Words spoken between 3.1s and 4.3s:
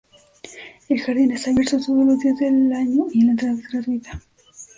y la entrada es gratuita.